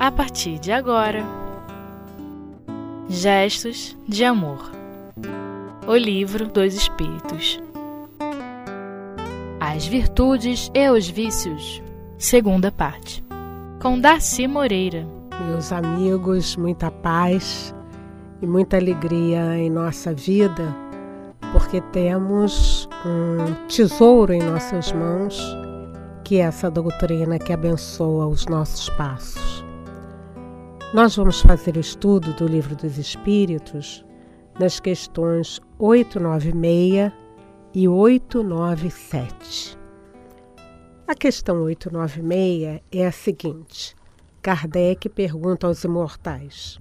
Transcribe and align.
a 0.00 0.10
partir 0.10 0.58
de 0.58 0.72
agora. 0.72 1.22
Gestos 3.06 3.94
de 4.08 4.24
Amor. 4.24 4.72
O 5.86 5.94
Livro 5.94 6.48
dos 6.48 6.72
Espíritos. 6.72 7.60
As 9.60 9.86
Virtudes 9.86 10.70
e 10.72 10.88
os 10.88 11.06
Vícios. 11.06 11.82
Segunda 12.16 12.72
parte. 12.72 13.22
Com 13.82 14.00
Darcy 14.00 14.48
Moreira. 14.48 15.06
Meus 15.46 15.70
amigos, 15.70 16.56
muita 16.56 16.90
paz 16.90 17.74
e 18.40 18.46
muita 18.46 18.78
alegria 18.78 19.58
em 19.58 19.68
nossa 19.68 20.14
vida, 20.14 20.74
porque 21.52 21.82
temos 21.92 22.88
um 23.04 23.66
tesouro 23.68 24.32
em 24.32 24.40
nossas 24.40 24.92
mãos, 24.92 25.38
que 26.24 26.36
é 26.36 26.44
essa 26.44 26.70
doutrina 26.70 27.38
que 27.38 27.52
abençoa 27.52 28.26
os 28.26 28.46
nossos 28.46 28.88
passos. 28.96 29.69
Nós 30.92 31.14
vamos 31.14 31.40
fazer 31.40 31.76
o 31.76 31.80
estudo 31.80 32.32
do 32.32 32.48
Livro 32.48 32.74
dos 32.74 32.98
Espíritos 32.98 34.04
nas 34.58 34.80
questões 34.80 35.60
896 35.78 37.12
e 37.72 37.86
897. 37.86 39.78
A 41.06 41.14
questão 41.14 41.62
896 41.62 42.82
é 42.90 43.06
a 43.06 43.12
seguinte: 43.12 43.94
Kardec 44.42 45.08
pergunta 45.10 45.68
aos 45.68 45.84
imortais: 45.84 46.80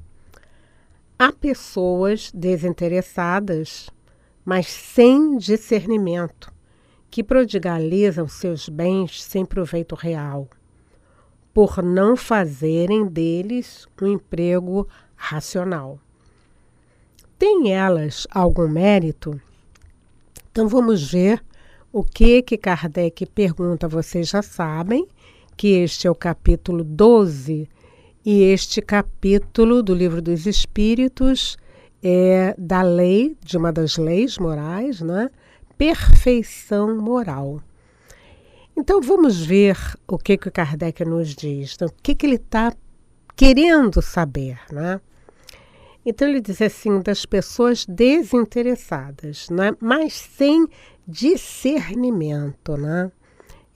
Há 1.20 1.32
pessoas 1.32 2.32
desinteressadas, 2.34 3.92
mas 4.44 4.66
sem 4.66 5.38
discernimento, 5.38 6.52
que 7.12 7.24
prodigalizam 7.24 8.28
seus 8.28 8.70
bens 8.70 9.22
sem 9.22 9.46
proveito 9.46 9.94
real 9.94 10.50
por 11.60 11.84
não 11.84 12.16
fazerem 12.16 13.06
deles 13.06 13.86
um 14.02 14.08
emprego 14.08 14.88
racional. 15.14 16.00
Tem 17.38 17.74
elas 17.74 18.26
algum 18.32 18.66
mérito? 18.70 19.42
Então 20.50 20.70
vamos 20.70 21.12
ver 21.12 21.44
o 21.92 22.02
que 22.02 22.42
que 22.44 22.58
Kardec 22.58 23.26
pergunta. 23.26 23.90
Vocês 23.90 24.30
já 24.30 24.42
sabem 24.42 25.06
que 25.58 25.68
este 25.68 26.08
é 26.08 26.10
o 26.10 26.16
capítulo 26.16 26.82
12 26.82 27.68
e 28.26 28.42
este 28.44 28.82
capítulo 28.82 29.84
do 29.84 29.94
Livro 29.94 30.22
dos 30.22 30.46
Espíritos 30.46 31.58
é 32.02 32.56
da 32.58 32.82
lei, 32.82 33.36
de 33.44 33.58
uma 33.58 33.74
das 33.74 33.98
leis 33.98 34.38
morais, 34.38 35.02
né? 35.02 35.30
Perfeição 35.78 36.96
moral. 36.96 37.62
Então 38.80 39.02
vamos 39.02 39.46
ver 39.46 39.78
o 40.08 40.18
que, 40.18 40.38
que 40.38 40.48
o 40.48 40.52
Kardec 40.52 41.04
nos 41.04 41.36
diz, 41.36 41.74
então, 41.76 41.90
o 41.90 41.94
que, 42.02 42.16
que 42.16 42.26
ele 42.26 42.38
está 42.38 42.74
querendo 43.36 44.02
saber. 44.02 44.58
Né? 44.72 45.02
Então 46.06 46.26
ele 46.26 46.40
diz 46.40 46.62
assim, 46.62 47.02
das 47.02 47.26
pessoas 47.26 47.86
desinteressadas, 47.86 49.50
né? 49.50 49.76
mas 49.82 50.14
sem 50.14 50.66
discernimento. 51.06 52.78
Né? 52.78 53.12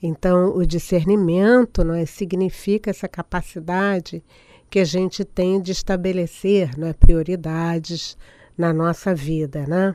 Então 0.02 0.56
o 0.56 0.64
discernimento 0.64 1.84
né, 1.84 2.06
significa 2.06 2.88
essa 2.88 3.06
capacidade 3.06 4.24
que 4.70 4.78
a 4.78 4.84
gente 4.84 5.22
tem 5.22 5.60
de 5.60 5.72
estabelecer 5.72 6.78
né, 6.78 6.94
prioridades 6.94 8.16
na 8.56 8.72
nossa 8.72 9.14
vida, 9.14 9.66
né? 9.66 9.94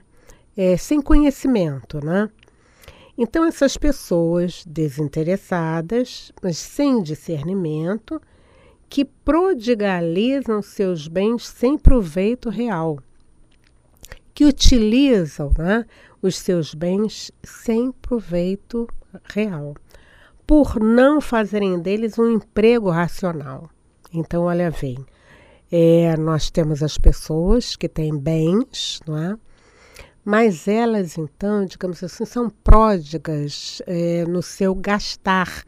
É, 0.55 0.75
sem 0.77 1.01
conhecimento, 1.01 2.03
né? 2.05 2.29
Então, 3.21 3.43
essas 3.43 3.75
pessoas 3.75 4.63
desinteressadas, 4.65 6.31
mas 6.41 6.57
sem 6.57 7.03
discernimento, 7.03 8.21
que 8.87 9.03
prodigalizam 9.03 10.61
seus 10.61 11.09
bens 11.09 11.45
sem 11.45 11.77
proveito 11.77 12.49
real, 12.49 12.97
que 14.33 14.45
utilizam 14.45 15.51
né, 15.57 15.85
os 16.21 16.37
seus 16.37 16.73
bens 16.73 17.29
sem 17.43 17.91
proveito 17.91 18.87
real, 19.25 19.75
por 20.47 20.79
não 20.79 21.19
fazerem 21.19 21.77
deles 21.77 22.17
um 22.17 22.31
emprego 22.31 22.89
racional. 22.89 23.69
Então, 24.13 24.43
olha, 24.43 24.71
vem. 24.71 24.97
É, 25.69 26.15
nós 26.15 26.49
temos 26.49 26.81
as 26.81 26.97
pessoas 26.97 27.75
que 27.75 27.89
têm 27.89 28.17
bens, 28.17 29.01
não 29.05 29.17
é? 29.17 29.37
Mas 30.29 30.67
elas, 30.67 31.17
então, 31.17 31.65
digamos 31.65 32.03
assim, 32.03 32.23
são 32.23 32.51
pródigas 32.51 33.81
é, 33.87 34.23
no 34.25 34.43
seu 34.43 34.75
gastar, 34.75 35.63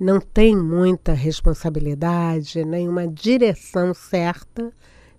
não 0.00 0.18
tem 0.18 0.56
muita 0.56 1.12
responsabilidade, 1.12 2.64
nenhuma 2.64 3.06
direção 3.06 3.92
certa 3.92 4.72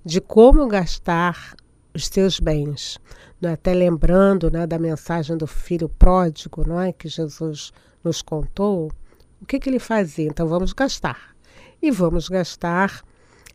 de 0.04 0.20
como 0.20 0.68
gastar 0.68 1.56
os 1.94 2.08
seus 2.08 2.40
bens. 2.40 2.98
É? 3.44 3.50
Até 3.50 3.76
lembrando 3.76 4.50
né, 4.50 4.66
da 4.66 4.80
mensagem 4.80 5.38
do 5.38 5.46
filho 5.46 5.88
pródigo, 5.88 6.68
não 6.68 6.82
é, 6.82 6.92
que 6.92 7.08
Jesus 7.08 7.72
nos 8.04 8.24
contou, 8.24 8.92
o 9.40 9.46
que, 9.46 9.60
que 9.60 9.70
ele 9.70 9.78
fazia? 9.78 10.26
Então 10.26 10.48
vamos 10.48 10.74
gastar. 10.74 11.36
E 11.80 11.92
vamos 11.92 12.28
gastar 12.28 13.04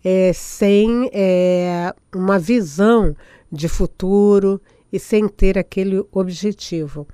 é, 0.05 0.33
sem 0.33 1.11
é, 1.13 1.93
uma 2.15 2.39
visão 2.39 3.17
de 3.51 3.67
futuro 3.67 4.63
e 4.95 5.01
sem 5.01 5.27
ter 5.27 5.59
aquele 5.59 6.07
objetivo. 6.13 7.05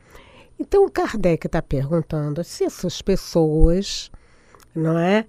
Então, 0.58 0.84
o 0.84 0.90
Kardec 0.90 1.46
está 1.46 1.62
perguntando 1.62 2.44
se 2.44 2.62
essas 2.62 3.00
pessoas, 3.00 4.10
não 4.74 4.98
é? 4.98 5.24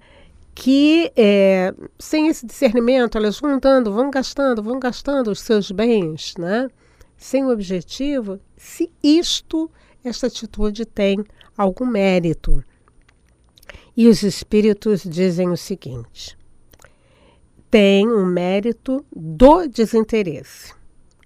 Que 0.54 1.10
é, 1.16 1.74
sem 1.98 2.28
esse 2.28 2.46
discernimento, 2.46 3.18
elas 3.18 3.40
vão 3.40 3.58
dando, 3.58 3.94
vão 3.94 4.12
gastando, 4.12 4.62
vão 4.62 4.78
gastando 4.82 5.32
os 5.32 5.40
seus 5.40 5.72
bens, 5.72 6.34
né? 6.38 6.68
sem 7.16 7.46
objetivo, 7.46 8.38
se 8.58 8.92
isto, 9.02 9.72
esta 10.04 10.28
atitude 10.28 10.86
tem 10.86 11.24
algum 11.56 11.86
mérito. 11.86 12.62
E 13.96 14.10
os 14.10 14.24
espíritos 14.24 15.04
dizem 15.04 15.52
o 15.52 15.56
seguinte: 15.56 16.38
tem 17.70 18.10
um 18.10 18.26
mérito 18.26 19.06
do 19.16 19.68
desinteresse. 19.68 20.81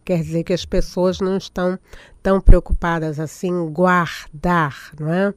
Quer 0.05 0.21
dizer 0.21 0.43
que 0.43 0.53
as 0.53 0.63
pessoas 0.63 1.19
não 1.19 1.35
estão 1.35 1.79
tão 2.21 2.39
preocupadas 2.39 3.19
assim 3.19 3.49
em 3.49 3.73
guardar, 3.73 4.91
não 4.99 5.11
é? 5.11 5.33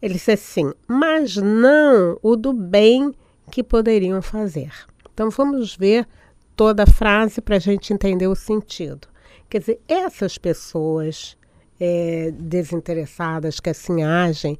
Ele 0.00 0.14
disse 0.14 0.30
assim, 0.30 0.72
mas 0.86 1.34
não 1.34 2.16
o 2.22 2.36
do 2.36 2.52
bem 2.52 3.12
que 3.50 3.64
poderiam 3.64 4.22
fazer. 4.22 4.72
Então 5.12 5.30
vamos 5.30 5.74
ver 5.74 6.06
toda 6.54 6.84
a 6.84 6.86
frase 6.86 7.40
para 7.40 7.56
a 7.56 7.58
gente 7.58 7.92
entender 7.92 8.28
o 8.28 8.36
sentido. 8.36 9.08
Quer 9.50 9.58
dizer, 9.58 9.80
essas 9.88 10.38
pessoas 10.38 11.36
é, 11.80 12.30
desinteressadas 12.38 13.58
que 13.58 13.70
assim 13.70 14.04
agem, 14.04 14.56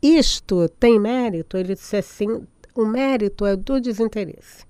isto 0.00 0.68
tem 0.68 1.00
mérito? 1.00 1.56
Ele 1.56 1.74
disse 1.74 1.96
assim: 1.96 2.46
o 2.72 2.84
mérito 2.84 3.44
é 3.44 3.56
do 3.56 3.80
desinteresse, 3.80 4.64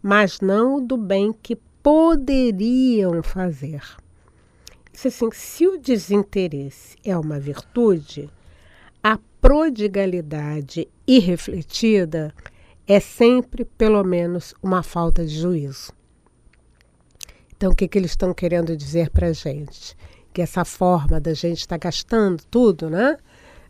mas 0.00 0.40
não 0.40 0.84
do 0.84 0.96
bem 0.96 1.32
que 1.32 1.58
poderiam 1.86 3.22
fazer. 3.22 3.80
Isso 4.92 5.06
assim, 5.06 5.30
se 5.30 5.68
o 5.68 5.78
desinteresse 5.78 6.96
é 7.04 7.16
uma 7.16 7.38
virtude, 7.38 8.28
a 9.00 9.16
prodigalidade 9.40 10.88
irrefletida 11.06 12.34
é 12.88 12.98
sempre, 12.98 13.64
pelo 13.64 14.02
menos, 14.02 14.52
uma 14.60 14.82
falta 14.82 15.24
de 15.24 15.38
juízo. 15.38 15.92
Então, 17.56 17.70
o 17.70 17.74
que, 17.76 17.86
que 17.86 17.96
eles 17.96 18.10
estão 18.10 18.34
querendo 18.34 18.76
dizer 18.76 19.08
para 19.10 19.28
a 19.28 19.32
gente? 19.32 19.96
Que 20.32 20.42
essa 20.42 20.64
forma 20.64 21.20
da 21.20 21.34
gente 21.34 21.60
estar 21.60 21.78
tá 21.78 21.86
gastando 21.86 22.42
tudo, 22.50 22.90
né? 22.90 23.16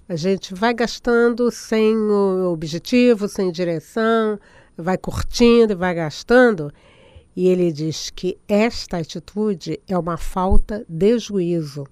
A 0.09 0.17
gente 0.17 0.55
vai 0.55 0.73
gastando 0.73 1.51
sem 1.51 1.95
o 1.95 2.51
objetivo, 2.51 3.29
sem 3.29 3.53
direção, 3.53 4.41
vai 4.75 4.97
curtindo, 4.97 5.77
vai 5.77 5.95
gastando. 5.95 6.73
E 7.37 7.49
ele 7.49 7.71
diz 7.71 8.09
que 8.09 8.38
esta 8.49 8.97
atitude 8.97 9.79
é 9.87 9.99
uma 9.99 10.17
falta 10.17 10.87
de 10.88 11.19
juízo. 11.19 11.87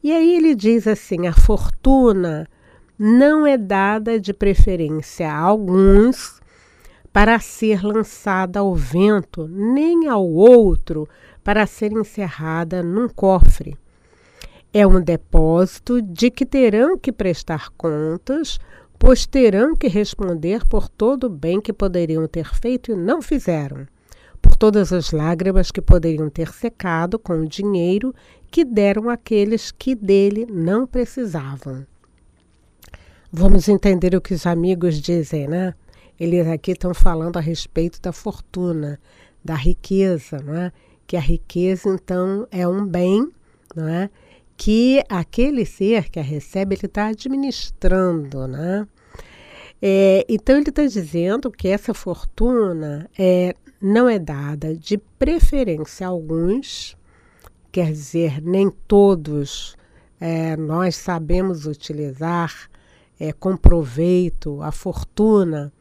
E 0.00 0.12
aí 0.12 0.36
ele 0.36 0.54
diz 0.54 0.86
assim: 0.86 1.26
a 1.26 1.32
fortuna 1.32 2.48
não 2.96 3.44
é 3.44 3.58
dada 3.58 4.20
de 4.20 4.32
preferência 4.32 5.28
a 5.28 5.36
alguns 5.36 6.40
para 7.12 7.40
ser 7.40 7.82
lançada 7.82 8.60
ao 8.60 8.72
vento, 8.76 9.48
nem 9.48 10.06
ao 10.06 10.24
outro 10.24 11.08
para 11.42 11.66
ser 11.66 11.90
encerrada 11.90 12.80
num 12.80 13.08
cofre. 13.08 13.76
É 14.72 14.86
um 14.86 15.00
depósito 15.00 16.00
de 16.00 16.30
que 16.30 16.46
terão 16.46 16.96
que 16.96 17.10
prestar 17.10 17.70
contas, 17.70 18.60
pois 18.96 19.26
terão 19.26 19.74
que 19.74 19.88
responder 19.88 20.64
por 20.68 20.88
todo 20.88 21.24
o 21.24 21.30
bem 21.30 21.60
que 21.60 21.72
poderiam 21.72 22.28
ter 22.28 22.54
feito 22.54 22.92
e 22.92 22.96
não 22.96 23.20
fizeram 23.20 23.88
todas 24.58 24.92
as 24.92 25.12
lágrimas 25.12 25.70
que 25.70 25.80
poderiam 25.80 26.28
ter 26.28 26.52
secado 26.52 27.18
com 27.18 27.40
o 27.40 27.48
dinheiro 27.48 28.14
que 28.50 28.64
deram 28.64 29.08
àqueles 29.08 29.70
que 29.70 29.94
dele 29.94 30.46
não 30.50 30.86
precisavam. 30.86 31.86
Vamos 33.30 33.68
entender 33.68 34.14
o 34.14 34.20
que 34.20 34.34
os 34.34 34.46
amigos 34.46 35.00
dizem, 35.00 35.46
né? 35.46 35.74
eles 36.18 36.46
aqui 36.48 36.72
estão 36.72 36.92
falando 36.92 37.36
a 37.36 37.40
respeito 37.40 38.00
da 38.00 38.12
fortuna, 38.12 38.98
da 39.44 39.54
riqueza, 39.54 40.38
não 40.42 40.54
é? 40.54 40.72
que 41.06 41.16
a 41.16 41.20
riqueza, 41.20 41.88
então, 41.88 42.46
é 42.50 42.66
um 42.66 42.86
bem 42.86 43.30
não 43.74 43.88
é? 43.88 44.10
que 44.56 45.02
aquele 45.08 45.64
ser 45.64 46.10
que 46.10 46.18
a 46.18 46.22
recebe, 46.22 46.74
ele 46.74 46.86
está 46.86 47.06
administrando. 47.06 48.48
Né? 48.48 48.86
É, 49.80 50.26
então, 50.28 50.56
ele 50.56 50.70
está 50.70 50.84
dizendo 50.84 51.50
que 51.50 51.68
essa 51.68 51.94
fortuna 51.94 53.08
é, 53.16 53.54
não 53.80 54.08
é 54.08 54.18
dada 54.18 54.74
de 54.74 54.98
preferência 55.18 56.06
a 56.06 56.10
alguns, 56.10 56.96
quer 57.70 57.92
dizer, 57.92 58.42
nem 58.42 58.70
todos 58.86 59.76
é, 60.20 60.56
nós 60.56 60.96
sabemos 60.96 61.66
utilizar 61.66 62.68
é, 63.18 63.32
com 63.32 63.56
proveito 63.56 64.62
a 64.62 64.72
fortuna, 64.72 65.72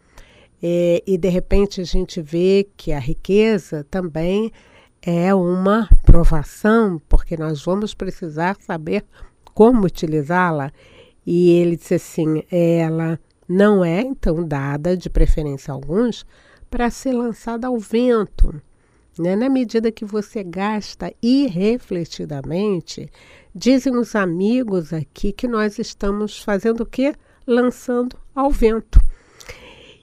é, 0.61 1.03
e 1.05 1.17
de 1.17 1.29
repente 1.29 1.81
a 1.81 1.83
gente 1.83 2.21
vê 2.21 2.67
que 2.75 2.91
a 2.91 2.99
riqueza 2.99 3.85
também 3.89 4.51
é 5.01 5.33
uma 5.33 5.87
provação, 6.03 7.01
porque 7.07 7.37
nós 7.37 7.63
vamos 7.63 7.93
precisar 7.93 8.57
saber 8.59 9.05
como 9.53 9.85
utilizá-la. 9.85 10.71
E 11.25 11.51
ele 11.51 11.75
disse 11.75 11.95
assim: 11.95 12.43
ela 12.51 13.19
não 13.47 13.83
é 13.83 14.01
então 14.01 14.45
dada, 14.45 14.97
de 14.97 15.09
preferência 15.09 15.71
a 15.71 15.75
alguns, 15.75 16.25
para 16.69 16.89
ser 16.89 17.13
lançada 17.13 17.67
ao 17.67 17.77
vento. 17.77 18.61
Né? 19.17 19.35
Na 19.35 19.49
medida 19.49 19.91
que 19.91 20.05
você 20.05 20.43
gasta 20.43 21.13
irrefletidamente, 21.21 23.09
dizem 23.53 23.95
os 23.95 24.15
amigos 24.15 24.93
aqui 24.93 25.31
que 25.31 25.47
nós 25.47 25.79
estamos 25.79 26.41
fazendo 26.41 26.81
o 26.81 26.85
quê? 26.85 27.13
Lançando 27.45 28.17
ao 28.35 28.51
vento. 28.51 28.99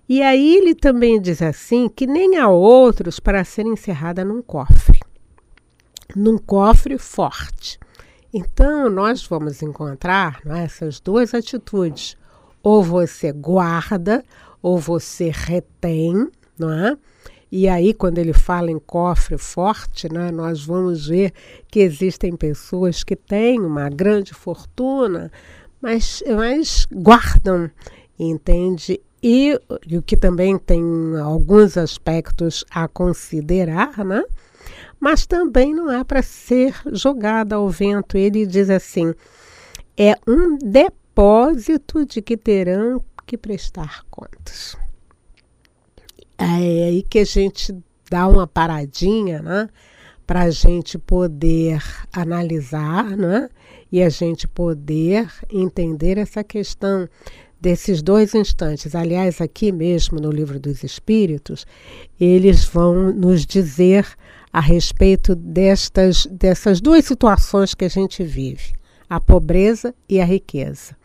E 0.09 0.21
aí 0.21 0.57
ele 0.57 0.75
também 0.75 1.21
diz 1.21 1.41
assim 1.41 1.89
que 1.89 2.07
nem 2.07 2.37
há 2.37 2.49
outros 2.49 3.19
para 3.19 3.43
ser 3.43 3.65
encerrada 3.65 4.23
num 4.25 4.43
cofre, 4.43 5.01
num 6.15 6.37
cofre 6.37 6.99
forte. 6.99 7.79
Então 8.33 8.91
nós 8.91 9.25
vamos 9.27 9.63
encontrar 9.63 10.41
é, 10.45 10.65
essas 10.65 11.01
duas 11.01 11.33
atitudes: 11.33 12.19
ou 12.63 12.83
você 12.83 13.33
guarda, 13.33 14.23
ou 14.61 14.79
você 14.79 15.31
retém, 15.33 16.29
não 16.59 16.73
é? 16.73 16.97
E 17.51 17.69
aí, 17.69 17.95
quando 17.95 18.19
ele 18.19 18.33
fala 18.33 18.71
em 18.71 18.79
cofre 18.79 19.39
forte, 19.39 20.13
né, 20.13 20.31
nós 20.33 20.65
vamos 20.65 21.07
ver 21.07 21.33
que 21.69 21.81
existem 21.81 22.37
pessoas 22.37 23.05
que 23.05 23.15
têm 23.15 23.61
uma 23.61 23.89
grande 23.89 24.35
fortuna, 24.35 25.31
mas, 25.81 26.23
mas 26.37 26.87
guardam, 26.93 27.71
entende? 28.19 29.01
E, 29.23 29.59
e 29.87 29.97
o 29.97 30.03
que 30.03 30.17
também 30.17 30.59
tem 30.59 30.83
alguns 31.23 31.77
aspectos 31.77 32.65
a 32.71 32.89
considerar, 32.89 34.05
né? 34.05 34.25
mas 35.05 35.27
também 35.27 35.75
não 35.75 35.93
é 35.93 36.03
para 36.03 36.23
ser 36.23 36.75
jogada 36.91 37.57
ao 37.57 37.69
vento. 37.69 38.17
Ele 38.17 38.47
diz 38.47 38.71
assim: 38.71 39.13
é 39.99 40.15
um 40.27 40.57
depósito 40.57 42.07
de 42.07 42.23
que 42.23 42.39
terão 42.39 43.05
que 43.27 43.37
prestar 43.37 44.03
contas. 44.11 44.77
É 46.39 46.45
aí 46.45 47.03
que 47.03 47.21
a 47.21 47.25
gente 47.25 47.75
dá 48.11 48.27
uma 48.27 48.47
paradinha, 48.47 49.41
né? 49.41 49.69
Para 50.27 50.43
a 50.43 50.51
gente 50.51 50.99
poder 50.99 51.83
analisar, 52.13 53.17
né? 53.17 53.49
E 53.93 54.03
a 54.03 54.09
gente 54.09 54.49
poder 54.49 55.31
entender 55.51 56.19
essa 56.19 56.43
questão 56.43 57.09
desses 57.61 58.03
dois 58.03 58.35
instantes. 58.35 58.95
Aliás, 58.95 59.41
aqui 59.41 59.73
mesmo 59.73 60.21
no 60.21 60.31
Livro 60.31 60.59
dos 60.61 60.83
Espíritos, 60.85 61.67
eles 62.21 62.65
vão 62.65 63.13
nos 63.13 63.47
dizer 63.47 64.07
a 64.53 64.61
respeito 64.61 65.35
destas, 65.35 66.27
dessas 66.27 66.81
duas 66.81 67.05
situações 67.05 67.75
que 67.75 67.85
a 67.85 67.89
gente 67.89 68.23
vive: 68.23 68.75
a 69.09 69.19
pobreza 69.19 69.95
e 70.09 70.21
a 70.21 70.25
riqueza. 70.25 70.97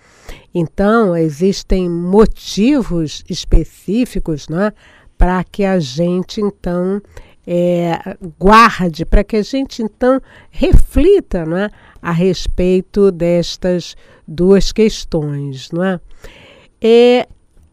Então, 0.53 1.15
existem 1.15 1.89
motivos 1.89 3.23
específicos 3.29 4.47
né, 4.49 4.73
para 5.19 5.43
que 5.43 5.65
a 5.65 5.77
gente, 5.81 6.39
então, 6.39 7.01
é, 7.45 8.17
guarde, 8.39 9.05
para 9.05 9.21
que 9.21 9.35
a 9.35 9.41
gente, 9.41 9.83
então, 9.83 10.21
reflita 10.49 11.45
né, 11.45 11.69
a 12.01 12.13
respeito 12.13 13.11
destas 13.11 13.97
duas 14.25 14.71
questões. 14.71 15.71
Não 15.71 15.83
é? 15.83 15.99
É, 16.81 17.27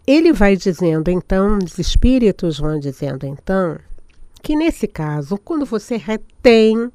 ele 0.05 0.33
vai 0.33 0.57
dizendo 0.57 1.09
então, 1.09 1.59
os 1.65 1.79
espíritos 1.79 2.59
vão 2.59 2.81
dizendo 2.81 3.25
então, 3.25 3.79
que 4.43 4.57
nesse 4.57 4.89
caso, 4.89 5.39
quando 5.39 5.65
você 5.65 5.97
retém 5.97 6.91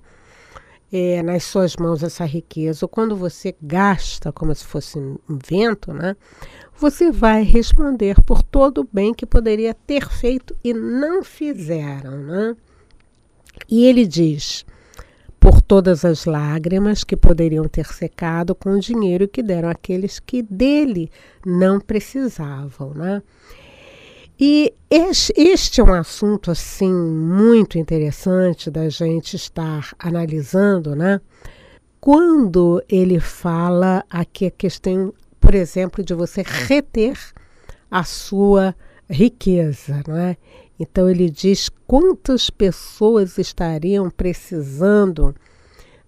é, 0.92 1.24
nas 1.24 1.46
suas 1.46 1.78
mãos 1.78 2.04
essa 2.04 2.26
riqueza, 2.26 2.84
ou 2.84 2.90
quando 2.90 3.16
você 3.16 3.56
gasta 3.62 4.34
como 4.34 4.54
se 4.54 4.66
fosse 4.66 5.00
um 5.00 5.18
vento, 5.30 5.94
né, 5.94 6.18
você 6.82 7.12
vai 7.12 7.44
responder 7.44 8.20
por 8.24 8.42
todo 8.42 8.82
o 8.82 8.90
bem 8.92 9.14
que 9.14 9.24
poderia 9.24 9.72
ter 9.72 10.10
feito 10.10 10.58
e 10.64 10.74
não 10.74 11.24
fizeram. 11.24 12.18
Né? 12.18 12.58
E 13.70 13.86
ele 13.86 14.08
diz: 14.08 14.66
por 15.40 15.62
todas 15.62 16.04
as 16.04 16.26
lágrimas 16.26 17.04
que 17.04 17.16
poderiam 17.16 17.68
ter 17.68 17.86
secado 17.86 18.56
com 18.56 18.72
o 18.72 18.80
dinheiro 18.80 19.28
que 19.28 19.44
deram 19.44 19.70
aqueles 19.70 20.20
que 20.20 20.42
dele 20.42 21.12
não 21.46 21.80
precisavam, 21.80 22.96
né? 22.96 23.22
E 24.40 24.74
este 24.90 25.82
é 25.82 25.84
um 25.84 25.94
assunto 25.94 26.50
assim 26.50 26.92
muito 26.92 27.78
interessante 27.78 28.72
da 28.72 28.90
gente 28.90 29.36
estar 29.36 29.94
analisando, 30.00 30.96
né? 30.96 31.22
Quando 32.00 32.84
ele 32.90 33.20
fala 33.20 34.04
aqui 34.10 34.48
a 34.48 34.52
questão, 34.52 35.14
por 35.52 35.56
exemplo, 35.58 36.02
de 36.02 36.14
você 36.14 36.44
reter 36.44 37.20
a 37.92 38.06
sua 38.06 38.74
riqueza, 39.10 40.02
né? 40.08 40.38
Então 40.80 41.10
ele 41.10 41.30
diz 41.30 41.68
quantas 41.86 42.50
pessoas 42.50 43.38
estariam 43.38 44.10
precisando 44.10 45.36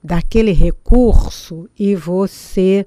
daquele 0.01 0.54
recurso 0.54 1.69
e 1.78 1.94
você 1.94 2.86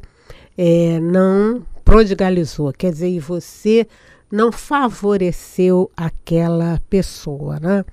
é, 0.57 0.99
não 0.99 1.63
prodigalizou, 1.85 2.73
quer 2.73 2.91
dizer, 2.91 3.11
e 3.11 3.21
você 3.21 3.87
não 4.33 4.51
favoreceu 4.51 5.91
aquela 5.95 6.81
pessoa, 6.89 7.61
né? 7.61 7.85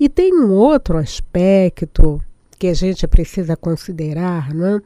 E 0.00 0.08
tem 0.08 0.32
um 0.32 0.50
outro 0.50 0.96
aspecto 0.96 2.22
que 2.58 2.68
a 2.68 2.74
gente 2.74 3.06
precisa 3.06 3.54
considerar, 3.54 4.54
né? 4.54 4.80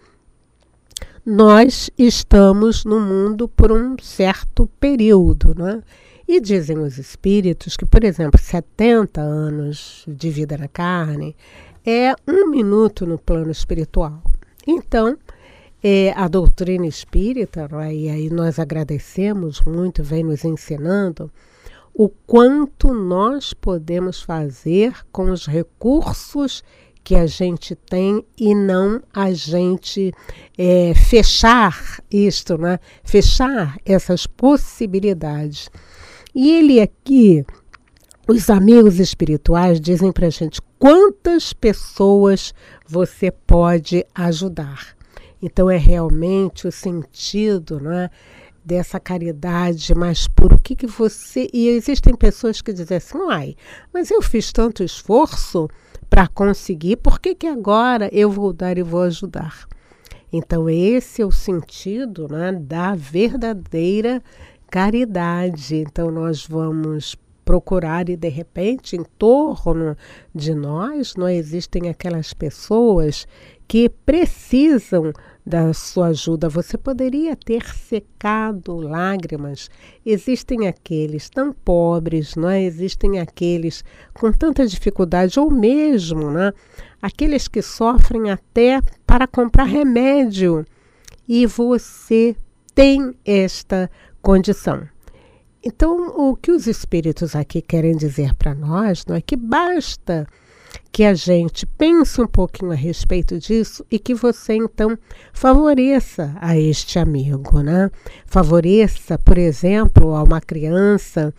Nós 1.24 1.88
estamos 1.96 2.84
no 2.84 2.98
mundo 2.98 3.46
por 3.46 3.70
um 3.70 3.96
certo 4.02 4.68
período, 4.80 5.54
né? 5.54 5.80
E 6.26 6.40
dizem 6.40 6.78
os 6.78 6.98
espíritos 6.98 7.76
que, 7.76 7.86
por 7.86 8.02
exemplo, 8.02 8.40
70 8.40 9.20
anos 9.20 10.04
de 10.08 10.30
vida 10.30 10.58
na 10.58 10.66
carne 10.66 11.36
é 11.86 12.12
um 12.26 12.50
minuto 12.50 13.06
no 13.06 13.18
plano 13.18 13.52
espiritual. 13.52 14.20
Então, 14.66 15.16
é, 15.80 16.12
a 16.16 16.26
doutrina 16.26 16.88
espírita, 16.88 17.68
é? 17.84 17.94
e 17.94 18.08
aí 18.08 18.28
nós 18.28 18.58
agradecemos 18.58 19.60
muito, 19.60 20.02
vem 20.02 20.24
nos 20.24 20.44
ensinando 20.44 21.30
o 21.94 22.08
quanto 22.08 22.92
nós 22.92 23.52
podemos 23.52 24.22
fazer 24.22 24.92
com 25.12 25.30
os 25.30 25.46
recursos 25.46 26.64
que 27.04 27.14
a 27.14 27.26
gente 27.26 27.74
tem 27.74 28.24
e 28.38 28.54
não 28.54 29.02
a 29.12 29.32
gente 29.32 30.12
é, 30.56 30.94
fechar 30.94 32.00
isto, 32.10 32.56
né? 32.56 32.78
fechar 33.02 33.76
essas 33.84 34.26
possibilidades. 34.26 35.68
E 36.34 36.50
ele 36.52 36.80
aqui, 36.80 37.44
os 38.28 38.48
amigos 38.48 39.00
espirituais 39.00 39.80
dizem 39.80 40.12
para 40.12 40.26
a 40.26 40.30
gente 40.30 40.60
quantas 40.78 41.52
pessoas 41.52 42.54
você 42.86 43.30
pode 43.30 44.04
ajudar. 44.14 44.96
Então 45.42 45.68
é 45.68 45.76
realmente 45.76 46.68
o 46.68 46.72
sentido, 46.72 47.80
né? 47.80 48.08
dessa 48.64 49.00
caridade 49.00 49.94
mais 49.94 50.28
pura. 50.28 50.54
O 50.54 50.58
que, 50.58 50.76
que 50.76 50.86
você. 50.86 51.48
E 51.52 51.68
existem 51.68 52.14
pessoas 52.14 52.60
que 52.60 52.72
dizem 52.72 52.96
assim, 52.96 53.18
ai, 53.28 53.56
mas 53.92 54.10
eu 54.10 54.22
fiz 54.22 54.52
tanto 54.52 54.82
esforço 54.84 55.68
para 56.12 56.28
conseguir, 56.28 56.96
por 56.96 57.18
que, 57.18 57.34
que 57.34 57.46
agora 57.46 58.10
eu 58.12 58.30
vou 58.30 58.52
dar 58.52 58.76
e 58.76 58.82
vou 58.82 59.00
ajudar? 59.00 59.66
Então, 60.30 60.68
esse 60.68 61.22
é 61.22 61.24
o 61.24 61.32
sentido 61.32 62.28
né, 62.28 62.52
da 62.52 62.94
verdadeira 62.94 64.22
caridade. 64.70 65.74
Então, 65.74 66.10
nós 66.10 66.46
vamos 66.46 67.16
procurar 67.46 68.10
e 68.10 68.16
de 68.16 68.28
repente 68.28 68.94
em 68.94 69.02
torno 69.18 69.96
de 70.34 70.54
nós 70.54 71.16
não 71.16 71.30
existem 71.30 71.88
aquelas 71.88 72.34
pessoas 72.34 73.26
que 73.66 73.88
precisam 73.88 75.14
da 75.44 75.72
sua 75.74 76.08
ajuda. 76.08 76.48
Você 76.48 76.78
poderia 76.78 77.36
ter 77.36 77.64
secado 77.64 78.76
lágrimas. 78.76 79.68
Existem 80.06 80.68
aqueles 80.68 81.28
tão 81.28 81.52
pobres, 81.52 82.36
não 82.36 82.48
é? 82.48 82.62
Existem 82.62 83.18
aqueles 83.18 83.84
com 84.14 84.32
tanta 84.32 84.66
dificuldade, 84.66 85.38
ou 85.38 85.50
mesmo, 85.50 86.30
né? 86.30 86.52
Aqueles 87.00 87.48
que 87.48 87.60
sofrem 87.60 88.30
até 88.30 88.80
para 89.06 89.26
comprar 89.26 89.64
remédio. 89.64 90.64
E 91.28 91.46
você 91.46 92.36
tem 92.74 93.14
esta 93.24 93.90
condição. 94.20 94.86
Então, 95.64 96.08
o 96.16 96.34
que 96.36 96.50
os 96.50 96.66
espíritos 96.66 97.36
aqui 97.36 97.62
querem 97.62 97.96
dizer 97.96 98.34
para 98.34 98.54
nós 98.54 99.06
não 99.06 99.14
é 99.14 99.20
que 99.20 99.36
basta 99.36 100.26
que 100.90 101.04
a 101.04 101.14
gente 101.14 101.64
pense 101.64 102.20
um 102.20 102.26
pouquinho 102.26 102.72
a 102.72 102.74
respeito 102.74 103.38
disso 103.38 103.84
e 103.90 103.98
que 103.98 104.14
você 104.14 104.54
então 104.54 104.96
favoreça 105.32 106.36
a 106.40 106.56
este 106.58 106.98
amigo, 106.98 107.60
né? 107.60 107.90
Favoreça, 108.26 109.18
por 109.18 109.38
exemplo, 109.38 110.14
a 110.14 110.22
uma 110.22 110.40
criança 110.40 111.32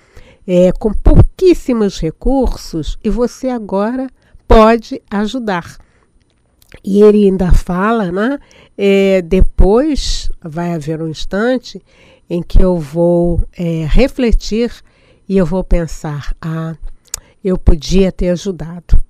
é, 0.48 0.72
com 0.72 0.92
pouquíssimos 0.92 2.00
recursos 2.00 2.98
e 3.04 3.10
você 3.10 3.50
agora 3.50 4.08
pode 4.48 5.02
ajudar. 5.10 5.78
E 6.84 7.02
ele 7.02 7.26
ainda 7.26 7.52
fala, 7.52 8.12
né? 8.12 8.40
É, 8.78 9.22
depois 9.22 10.32
vai 10.42 10.74
haver 10.74 11.02
um 11.02 11.08
instante 11.08 11.82
em 12.30 12.42
que 12.42 12.62
eu 12.64 12.78
vou 12.78 13.42
é, 13.58 13.86
refletir 13.86 14.72
e 15.28 15.38
eu 15.38 15.46
vou 15.46 15.64
pensar: 15.64 16.36
ah, 16.42 16.76
eu 17.44 17.58
podia 17.58 18.12
ter 18.12 18.30
ajudado. 18.30 19.03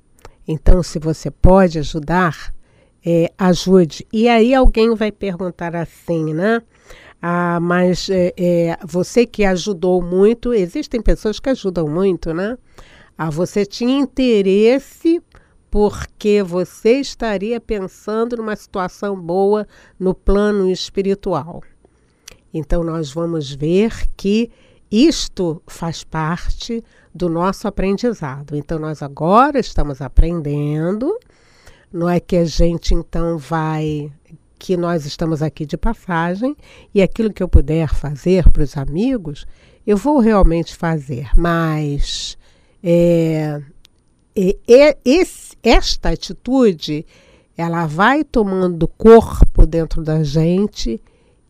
Então, 0.48 0.84
se 0.84 1.00
você 1.00 1.32
pode 1.32 1.80
ajudar, 1.80 2.54
é, 3.06 3.32
ajude. 3.38 4.06
E 4.12 4.28
aí 4.28 4.54
alguém 4.54 4.94
vai 4.96 5.12
perguntar 5.12 5.76
assim, 5.76 6.34
né? 6.34 6.62
Ah, 7.22 7.60
mas 7.62 8.10
é, 8.10 8.34
é, 8.38 8.78
você 8.86 9.26
que 9.26 9.46
ajudou 9.46 10.02
muito, 10.02 10.54
existem 10.54 11.02
pessoas 11.02 11.40
que 11.40 11.50
ajudam 11.50 11.88
muito, 11.88 12.34
né? 12.34 12.58
Ah, 13.18 13.30
você 13.30 13.66
tinha 13.66 13.98
interesse 13.98 15.22
porque 15.72 16.44
você 16.44 17.00
estaria 17.00 17.60
pensando 17.60 18.38
numa 18.38 18.56
situação 18.56 19.20
boa 19.20 19.68
no 20.00 20.14
plano 20.14 20.70
espiritual. 20.70 21.64
Então, 22.54 22.84
nós 22.84 23.12
vamos 23.12 23.52
ver 23.52 23.92
que 24.16 24.52
isto 24.92 25.62
faz 25.66 26.04
parte 26.04 26.84
do 27.14 27.30
nosso 27.30 27.68
aprendizado. 27.68 28.56
Então, 28.56 28.80
nós 28.80 29.02
agora 29.02 29.60
estamos 29.60 30.02
aprendendo, 30.02 31.18
não 31.92 32.10
é 32.10 32.20
que 32.20 32.36
a 32.36 32.46
gente 32.46 32.94
então 32.94 33.38
vai. 33.38 34.12
que 34.58 34.78
nós 34.78 35.06
estamos 35.06 35.42
aqui 35.42 35.66
de 35.66 35.78
passagem 35.78 36.56
e 36.94 37.02
aquilo 37.02 37.34
que 37.34 37.44
eu 37.44 37.50
puder 37.50 37.94
fazer 37.94 38.50
para 38.50 38.64
os 38.64 38.78
amigos, 38.78 39.46
eu 39.86 39.98
vou 39.98 40.20
realmente 40.20 40.76
fazer, 40.76 41.30
mas 41.36 42.38
é, 42.82 43.62
é, 44.36 44.98
esse, 45.06 45.56
esta 45.62 46.10
atitude 46.10 47.06
ela 47.56 47.86
vai 47.86 48.24
tomando 48.24 48.88
corpo 48.88 49.66
dentro 49.66 50.02
da 50.02 50.24
gente 50.24 51.00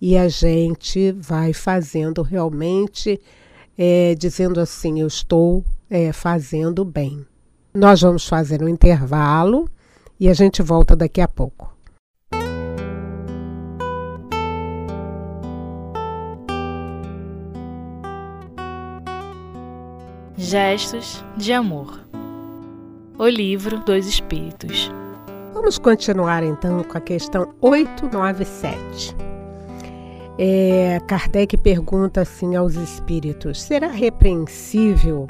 e 0.02 0.18
a 0.18 0.28
gente 0.28 1.14
vai 1.14 1.54
fazendo 1.54 2.22
realmente, 2.22 3.22
é, 3.78 4.16
dizendo 4.16 4.60
assim: 4.60 5.02
eu 5.02 5.08
estou 5.08 5.64
é, 5.90 6.12
fazendo 6.12 6.84
bem. 6.84 7.26
Nós 7.74 8.02
vamos 8.02 8.28
fazer 8.28 8.62
um 8.62 8.70
intervalo 8.70 9.68
e 10.20 10.30
a 10.30 10.34
gente 10.34 10.62
volta 10.62 10.96
daqui 10.96 11.22
a 11.22 11.28
pouco. 11.28 11.74
Gestos 20.36 21.24
de 21.38 21.54
Amor 21.54 22.06
O 23.18 23.28
Livro 23.28 23.80
dos 23.80 24.06
Espíritos. 24.06 24.92
Vamos 25.54 25.78
continuar 25.78 26.44
então 26.44 26.84
com 26.84 26.98
a 26.98 27.02
questão 27.02 27.54
897. 27.62 29.16
É, 30.38 31.00
Kardec 31.08 31.56
pergunta 31.58 32.22
assim 32.22 32.56
aos 32.56 32.74
espíritos: 32.74 33.62
será 33.62 33.88
repreensível 33.88 35.28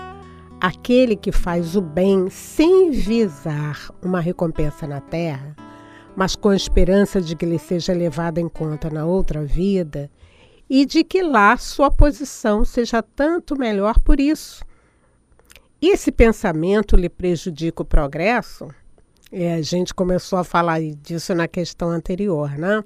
aquele 0.62 1.18
que 1.18 1.32
faz 1.32 1.76
o 1.76 1.82
bem 1.82 2.30
sem 2.30 2.92
visar 2.92 3.92
uma 4.02 4.22
recompensa 4.22 4.88
na 4.88 5.02
terra, 5.02 5.56
mas 6.16 6.38
com 6.38 6.50
a 6.50 6.56
esperança 6.56 7.20
de 7.20 7.36
que 7.36 7.44
ele 7.44 7.60
seja 7.60 7.92
levado 7.92 8.38
em 8.38 8.48
conta 8.48 8.90
na 8.90 9.06
outra 9.06 9.44
vida 9.44 10.10
e 10.70 10.86
de 10.86 11.04
que 11.04 11.22
lá 11.22 11.58
sua 11.58 11.92
posição 11.92 12.64
seja 12.64 13.04
tanto 13.04 13.60
melhor 13.60 14.00
por 14.00 14.22
isso? 14.22 14.64
Esse 15.82 16.14
pensamento 16.14 16.96
lhe 16.96 17.10
prejudica 17.10 17.82
o 17.82 17.86
progresso? 17.86 18.70
É, 19.30 19.56
a 19.56 19.62
gente 19.62 19.94
começou 19.94 20.40
a 20.40 20.46
falar 20.46 20.80
disso 20.80 21.36
na 21.36 21.46
questão 21.46 21.90
anterior, 21.90 22.58
né? 22.58 22.86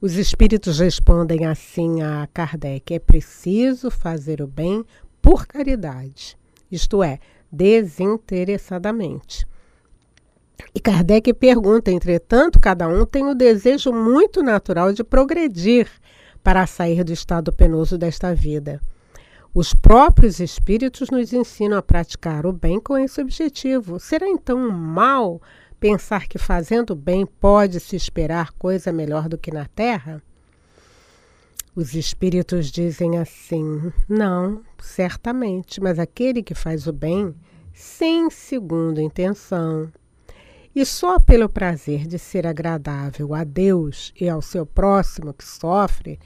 Os 0.00 0.14
espíritos 0.14 0.78
respondem 0.78 1.44
assim 1.44 2.00
a 2.00 2.26
Kardec: 2.32 2.94
é 2.94 2.98
preciso 2.98 3.90
fazer 3.90 4.40
o 4.40 4.46
bem 4.46 4.82
por 5.20 5.46
caridade, 5.46 6.38
isto 6.72 7.02
é, 7.02 7.18
desinteressadamente. 7.52 9.46
E 10.74 10.80
Kardec 10.80 11.34
pergunta: 11.34 11.90
entretanto, 11.90 12.58
cada 12.58 12.88
um 12.88 13.04
tem 13.04 13.26
o 13.26 13.34
desejo 13.34 13.92
muito 13.92 14.42
natural 14.42 14.90
de 14.90 15.04
progredir 15.04 15.86
para 16.42 16.66
sair 16.66 17.04
do 17.04 17.12
estado 17.12 17.52
penoso 17.52 17.98
desta 17.98 18.34
vida. 18.34 18.80
Os 19.52 19.74
próprios 19.74 20.40
espíritos 20.40 21.10
nos 21.10 21.34
ensinam 21.34 21.76
a 21.76 21.82
praticar 21.82 22.46
o 22.46 22.52
bem 22.54 22.80
com 22.80 22.96
esse 22.96 23.20
objetivo. 23.20 24.00
Será 24.00 24.26
então 24.26 24.56
um 24.56 24.70
mal 24.70 25.42
Pensar 25.80 26.28
que 26.28 26.36
fazendo 26.36 26.94
bem 26.94 27.24
pode 27.24 27.80
se 27.80 27.96
esperar 27.96 28.52
coisa 28.52 28.92
melhor 28.92 29.30
do 29.30 29.38
que 29.38 29.50
na 29.50 29.64
terra? 29.64 30.22
Os 31.74 31.94
espíritos 31.94 32.70
dizem 32.70 33.16
assim: 33.16 33.90
não, 34.06 34.62
certamente, 34.78 35.80
mas 35.80 35.98
aquele 35.98 36.42
que 36.42 36.54
faz 36.54 36.86
o 36.86 36.92
bem 36.92 37.34
sem 37.72 38.28
segunda 38.28 39.00
intenção 39.00 39.90
e 40.74 40.84
só 40.84 41.18
pelo 41.18 41.48
prazer 41.48 42.06
de 42.06 42.18
ser 42.18 42.46
agradável 42.46 43.34
a 43.34 43.42
Deus 43.42 44.12
e 44.20 44.28
ao 44.28 44.42
seu 44.42 44.66
próximo 44.66 45.32
que 45.32 45.44
sofre, 45.44 46.18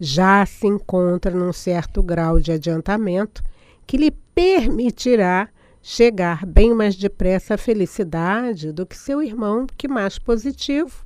já 0.00 0.44
se 0.46 0.66
encontra 0.66 1.30
num 1.30 1.52
certo 1.52 2.02
grau 2.02 2.40
de 2.40 2.52
adiantamento 2.52 3.42
que 3.86 3.96
lhe 3.96 4.10
permitirá 4.10 5.48
chegar 5.86 6.46
bem 6.46 6.72
mais 6.72 6.96
depressa 6.96 7.54
à 7.54 7.58
felicidade 7.58 8.72
do 8.72 8.86
que 8.86 8.96
seu 8.96 9.22
irmão, 9.22 9.66
que 9.76 9.86
mais 9.86 10.18
positivo, 10.18 11.04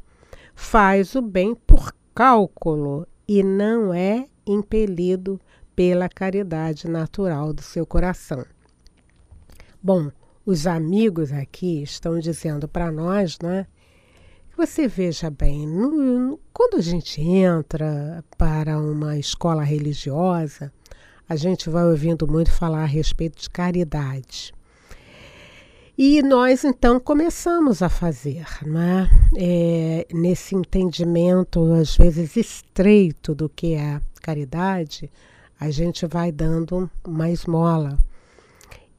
faz 0.55 1.17
o 1.17 1.21
bem 1.21 1.53
por 1.53 1.93
cálculo 2.15 3.05
e 3.27 3.43
não 3.43 3.93
é 3.93 4.27
impelido 4.47 5.41
pela 5.75 6.09
caridade 6.09 6.89
natural 6.89 7.53
do 7.53 7.61
seu 7.61 7.85
coração. 7.85 8.47
Bom, 9.83 10.13
os 10.47 10.65
amigos 10.65 11.33
aqui 11.33 11.83
estão 11.83 12.17
dizendo 12.21 12.69
para 12.69 12.93
nós, 12.93 13.37
né? 13.43 13.67
Você 14.57 14.87
veja 14.87 15.29
bem, 15.29 15.67
no, 15.67 16.39
quando 16.53 16.77
a 16.77 16.81
gente 16.81 17.21
entra 17.21 18.25
para 18.37 18.79
uma 18.79 19.19
escola 19.19 19.65
religiosa, 19.65 20.73
a 21.29 21.35
gente 21.35 21.69
vai 21.69 21.85
ouvindo 21.85 22.29
muito 22.29 22.53
falar 22.53 22.85
a 22.85 22.87
respeito 22.87 23.43
de 23.43 23.51
caridade. 23.51 24.57
E 26.01 26.23
nós 26.23 26.63
então 26.63 27.01
começamos 27.01 27.83
a 27.83 27.89
fazer, 27.89 28.47
né? 28.65 29.11
É, 29.37 30.07
nesse 30.15 30.55
entendimento, 30.55 31.73
às 31.73 31.97
vezes 31.97 32.37
estreito, 32.37 33.35
do 33.35 33.49
que 33.49 33.75
é 33.75 34.01
caridade, 34.23 35.11
a 35.59 35.73
gente 35.73 36.07
vai 36.07 36.31
dando 36.31 36.89
uma 37.05 37.29
esmola. 37.29 37.99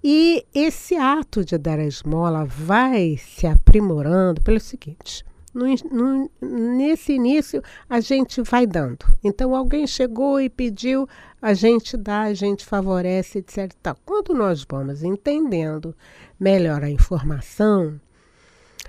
E 0.04 0.46
esse 0.54 0.98
ato 0.98 1.46
de 1.46 1.58
dar 1.58 1.80
a 1.80 1.86
esmola 1.86 2.44
vai 2.44 3.16
se 3.16 3.48
aprimorando 3.48 4.42
pelo 4.42 4.60
seguinte: 4.60 5.24
no, 5.54 5.68
no, 5.90 6.30
nesse 6.42 7.14
início, 7.14 7.64
a 7.90 8.02
gente 8.02 8.42
vai 8.42 8.68
dando. 8.68 9.06
Então, 9.24 9.56
alguém 9.56 9.88
chegou 9.88 10.40
e 10.40 10.50
pediu, 10.50 11.08
a 11.42 11.54
gente 11.54 11.96
dá, 11.96 12.24
a 12.24 12.34
gente 12.34 12.66
favorece, 12.66 13.40
etc. 13.40 13.72
Quando 14.06 14.34
nós 14.34 14.66
vamos 14.70 15.04
entendendo 15.04 15.96
melhor 16.40 16.84
a 16.84 16.90
informação, 16.90 18.00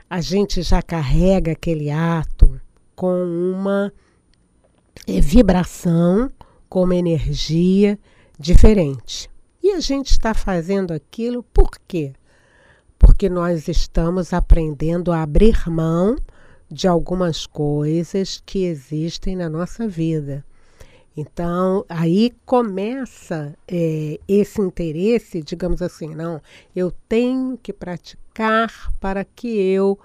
a 0.08 0.20
gente 0.20 0.62
já 0.62 0.82
carrega 0.82 1.52
aquele 1.52 1.90
ato 1.90 2.60
com 2.96 3.24
uma 3.24 3.92
é, 5.06 5.20
vibração, 5.20 6.30
com 6.68 6.82
uma 6.82 6.96
energia 6.96 7.98
diferente. 8.38 9.30
E 9.62 9.72
a 9.72 9.80
gente 9.80 10.10
está 10.10 10.34
fazendo 10.34 10.92
aquilo 10.92 11.42
por 11.42 11.70
quê? 11.86 12.12
Porque 12.98 13.28
nós 13.28 13.68
estamos 13.68 14.32
aprendendo 14.32 15.12
a 15.12 15.22
abrir 15.22 15.68
mão 15.68 16.16
de 16.70 16.88
algumas 16.88 17.46
coisas 17.46 18.42
que 18.44 18.64
existem 18.64 19.36
na 19.36 19.48
nossa 19.48 19.86
vida. 19.86 20.44
Então, 21.16 21.84
aí 21.88 22.32
começa 22.46 23.54
é, 23.66 24.18
esse 24.28 24.60
interesse, 24.60 25.42
digamos 25.42 25.82
assim, 25.82 26.14
não, 26.14 26.40
eu 26.74 26.92
tenho 27.08 27.58
que 27.60 27.72
praticar 27.72 28.70
para 29.00 29.24
que 29.24 29.48
eu, 29.48 29.98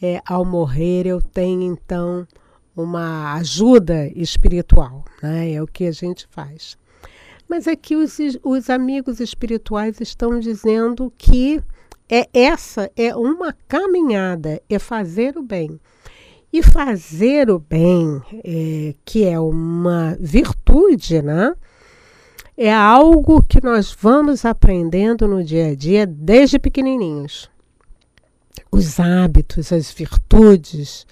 é, 0.00 0.20
ao 0.26 0.44
morrer, 0.44 1.06
eu 1.06 1.20
tenha 1.20 1.66
então 1.66 2.26
uma 2.74 3.34
ajuda 3.34 4.10
espiritual, 4.14 5.04
né? 5.22 5.52
É 5.52 5.62
o 5.62 5.66
que 5.66 5.86
a 5.86 5.92
gente 5.92 6.26
faz. 6.30 6.76
Mas 7.48 7.68
aqui 7.68 7.94
os, 7.94 8.18
os 8.42 8.68
amigos 8.68 9.20
espirituais 9.20 10.00
estão 10.00 10.38
dizendo 10.38 11.12
que 11.16 11.62
é 12.08 12.28
essa 12.32 12.90
é 12.96 13.14
uma 13.16 13.52
caminhada, 13.66 14.60
é 14.68 14.78
fazer 14.78 15.36
o 15.36 15.42
bem. 15.42 15.80
E 16.56 16.62
fazer 16.62 17.50
o 17.50 17.58
bem, 17.58 18.22
é, 18.42 18.94
que 19.04 19.26
é 19.26 19.38
uma 19.38 20.16
virtude, 20.18 21.20
né? 21.20 21.54
É 22.56 22.72
algo 22.72 23.42
que 23.42 23.62
nós 23.62 23.94
vamos 24.00 24.42
aprendendo 24.42 25.28
no 25.28 25.44
dia 25.44 25.66
a 25.66 25.74
dia 25.74 26.06
desde 26.06 26.58
pequenininhos. 26.58 27.50
Os 28.72 28.98
hábitos, 28.98 29.70
as 29.70 29.92
virtudes, 29.92 31.06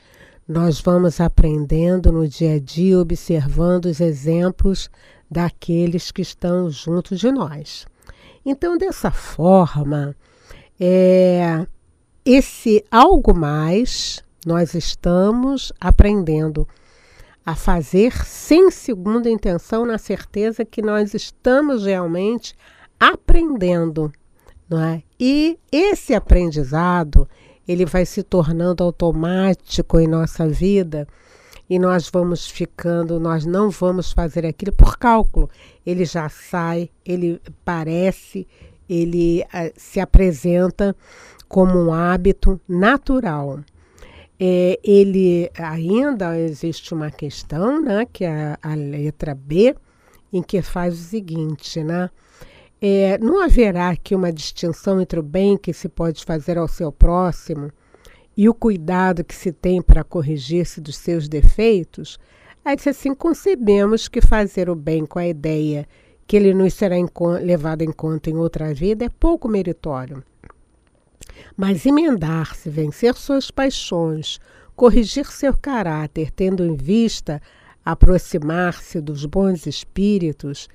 nós 0.48 0.80
vamos 0.80 1.20
aprendendo 1.20 2.10
no 2.10 2.26
dia 2.26 2.54
a 2.54 2.58
dia, 2.58 2.98
observando 2.98 3.84
os 3.84 4.00
exemplos 4.00 4.88
daqueles 5.30 6.10
que 6.10 6.22
estão 6.22 6.70
junto 6.70 7.14
de 7.16 7.30
nós. 7.30 7.84
Então, 8.46 8.78
dessa 8.78 9.10
forma, 9.10 10.16
é, 10.80 11.66
esse 12.24 12.82
algo 12.90 13.34
mais 13.34 14.23
nós 14.44 14.74
estamos 14.74 15.72
aprendendo 15.80 16.66
a 17.44 17.54
fazer 17.54 18.12
sem 18.24 18.70
segunda 18.70 19.28
intenção, 19.28 19.84
na 19.84 19.98
certeza 19.98 20.64
que 20.64 20.80
nós 20.80 21.12
estamos 21.12 21.84
realmente 21.84 22.54
aprendendo, 22.98 24.10
não 24.68 24.82
é? 24.82 25.02
E 25.20 25.58
esse 25.70 26.14
aprendizado, 26.14 27.28
ele 27.68 27.84
vai 27.84 28.06
se 28.06 28.22
tornando 28.22 28.82
automático 28.82 30.00
em 30.00 30.06
nossa 30.06 30.48
vida 30.48 31.06
e 31.68 31.78
nós 31.78 32.10
vamos 32.10 32.46
ficando, 32.46 33.18
nós 33.18 33.44
não 33.44 33.70
vamos 33.70 34.12
fazer 34.12 34.44
aquilo 34.46 34.72
por 34.72 34.98
cálculo. 34.98 35.48
Ele 35.84 36.04
já 36.04 36.28
sai, 36.28 36.90
ele 37.04 37.40
parece, 37.64 38.46
ele 38.88 39.42
uh, 39.42 39.72
se 39.76 39.98
apresenta 39.98 40.94
como 41.48 41.78
um 41.78 41.92
hábito 41.92 42.60
natural. 42.68 43.60
É, 44.38 44.78
ele 44.82 45.50
ainda 45.56 46.38
existe 46.38 46.92
uma 46.92 47.10
questão, 47.10 47.80
né, 47.80 48.06
que 48.12 48.24
é 48.24 48.56
a, 48.60 48.74
letra 48.74 49.34
B, 49.34 49.74
em 50.32 50.42
que 50.42 50.60
faz 50.60 50.94
o 50.94 51.02
seguinte, 51.02 51.82
né? 51.84 52.10
É, 52.80 53.16
não 53.18 53.42
haverá 53.42 53.90
aqui 53.90 54.14
uma 54.14 54.32
distinção 54.32 55.00
entre 55.00 55.18
o 55.18 55.22
bem 55.22 55.56
que 55.56 55.72
se 55.72 55.88
pode 55.88 56.24
fazer 56.24 56.58
ao 56.58 56.68
seu 56.68 56.92
próximo 56.92 57.70
e 58.36 58.48
o 58.48 58.54
cuidado 58.54 59.24
que 59.24 59.34
se 59.34 59.52
tem 59.52 59.80
para 59.80 60.04
corrigir-se 60.04 60.80
dos 60.80 60.96
seus 60.96 61.28
defeitos, 61.28 62.18
aí 62.64 62.76
assim, 62.86 63.14
concebemos 63.14 64.08
que 64.08 64.20
fazer 64.20 64.68
o 64.68 64.74
bem 64.74 65.06
com 65.06 65.18
a 65.18 65.26
ideia 65.26 65.86
que 66.26 66.36
ele 66.36 66.52
nos 66.52 66.74
será 66.74 66.96
em, 66.96 67.06
levado 67.42 67.82
em 67.82 67.92
conta 67.92 68.30
em 68.30 68.36
outra 68.36 68.72
vida 68.74 69.04
é 69.04 69.08
pouco 69.08 69.48
meritório. 69.48 70.22
Mas 71.56 71.86
emendar-se, 71.86 72.68
vencer 72.68 73.14
suas 73.14 73.50
paixões, 73.50 74.38
corrigir 74.74 75.26
seu 75.26 75.56
caráter, 75.56 76.30
tendo 76.30 76.64
em 76.64 76.76
vista 76.76 77.40
aproximar-se 77.84 79.00
dos 79.00 79.24
bons 79.24 79.66
espíritos 79.66 80.68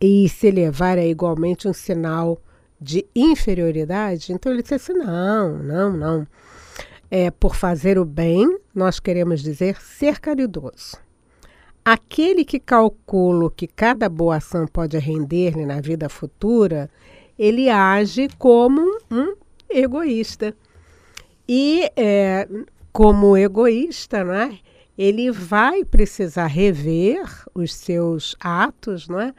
e 0.00 0.28
se 0.28 0.48
elevar 0.48 0.98
é 0.98 1.06
igualmente 1.06 1.68
um 1.68 1.72
sinal 1.72 2.40
de 2.78 3.06
inferioridade, 3.14 4.32
então 4.32 4.52
ele 4.52 4.62
disse 4.62 4.74
assim: 4.74 4.92
não, 4.92 5.58
não, 5.58 5.92
não 5.96 6.26
é, 7.10 7.30
por 7.30 7.54
fazer 7.54 7.98
o 7.98 8.04
bem, 8.04 8.58
nós 8.74 8.98
queremos 8.98 9.42
dizer 9.42 9.80
ser 9.80 10.18
caridoso. 10.20 10.96
Aquele 11.84 12.44
que 12.44 12.58
calcula 12.58 13.50
que 13.50 13.66
cada 13.66 14.08
boa 14.08 14.36
ação 14.36 14.66
pode 14.66 14.98
render-lhe 14.98 15.64
na 15.64 15.80
vida 15.80 16.08
futura, 16.08 16.90
ele 17.38 17.68
age 17.68 18.28
como 18.38 18.80
um 19.10 19.36
egoísta. 19.68 20.54
E 21.48 21.90
é, 21.96 22.48
como 22.92 23.36
egoísta, 23.36 24.24
né, 24.24 24.58
ele 24.96 25.30
vai 25.30 25.84
precisar 25.84 26.46
rever 26.46 27.22
os 27.54 27.74
seus 27.74 28.34
atos 28.40 29.08
né, 29.08 29.34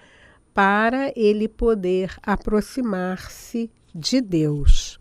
para 0.54 1.12
ele 1.16 1.48
poder 1.48 2.16
aproximar-se 2.22 3.70
de 3.94 4.22
Deus. 4.22 5.00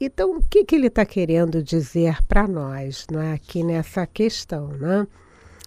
Então, 0.00 0.38
o 0.38 0.42
que, 0.42 0.64
que 0.64 0.74
ele 0.74 0.88
está 0.88 1.04
querendo 1.04 1.62
dizer 1.62 2.22
para 2.26 2.48
nós 2.48 3.06
não 3.10 3.20
é? 3.20 3.32
aqui 3.32 3.62
nessa 3.62 4.06
questão? 4.06 4.68
Né? 4.68 5.06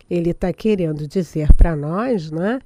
Ele 0.10 0.32
está 0.32 0.52
querendo 0.52 1.08
dizer 1.08 1.54
para 1.54 1.76
nós 1.76 2.30
né, 2.30 2.60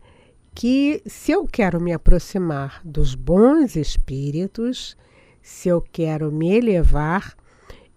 que 0.55 1.01
se 1.05 1.31
eu 1.31 1.45
quero 1.45 1.79
me 1.79 1.93
aproximar 1.93 2.81
dos 2.83 3.15
bons 3.15 3.75
espíritos, 3.75 4.97
se 5.41 5.69
eu 5.69 5.81
quero 5.81 6.31
me 6.31 6.55
elevar, 6.55 7.35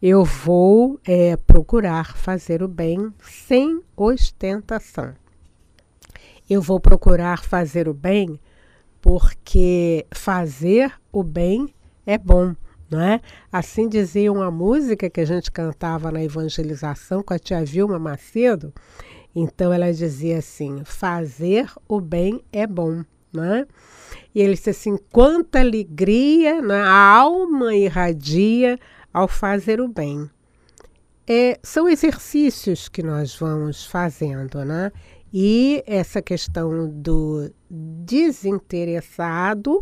eu 0.00 0.24
vou 0.24 1.00
é, 1.04 1.36
procurar 1.36 2.16
fazer 2.16 2.62
o 2.62 2.68
bem 2.68 3.12
sem 3.22 3.80
ostentação. 3.96 5.14
Eu 6.48 6.60
vou 6.60 6.78
procurar 6.78 7.42
fazer 7.42 7.88
o 7.88 7.94
bem 7.94 8.38
porque 9.00 10.06
fazer 10.12 10.92
o 11.12 11.22
bem 11.22 11.74
é 12.06 12.18
bom 12.18 12.54
não 12.94 13.00
é? 13.00 13.20
Assim 13.50 13.88
dizia 13.88 14.32
uma 14.32 14.50
música 14.50 15.10
que 15.10 15.20
a 15.20 15.24
gente 15.24 15.50
cantava 15.50 16.10
na 16.10 16.22
evangelização 16.22 17.22
com 17.22 17.34
a 17.34 17.38
tia 17.38 17.64
Vilma 17.64 17.98
Macedo. 17.98 18.72
Então 19.34 19.72
ela 19.72 19.92
dizia 19.92 20.38
assim: 20.38 20.82
fazer 20.84 21.70
o 21.88 22.00
bem 22.00 22.42
é 22.52 22.66
bom, 22.66 23.04
né? 23.34 23.66
E 24.34 24.40
ele 24.40 24.54
disse 24.54 24.70
assim: 24.70 24.96
quanta 25.10 25.60
alegria 25.60 26.62
né? 26.62 26.80
a 26.80 27.16
alma 27.16 27.74
irradia 27.74 28.78
ao 29.12 29.28
fazer 29.28 29.80
o 29.80 29.88
bem. 29.88 30.30
É, 31.26 31.58
são 31.62 31.88
exercícios 31.88 32.88
que 32.88 33.02
nós 33.02 33.34
vamos 33.34 33.86
fazendo, 33.86 34.62
né? 34.64 34.92
E 35.32 35.82
essa 35.86 36.22
questão 36.22 36.88
do 36.88 37.50
desinteressado, 37.68 39.80